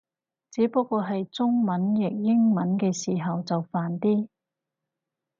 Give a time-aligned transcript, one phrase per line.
[0.49, 4.27] 只不過係中文譯英文嘅時候就煩啲